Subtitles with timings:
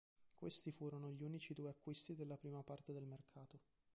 [0.33, 3.59] Questi furono gli unici due acquisti della prima parte del mercato.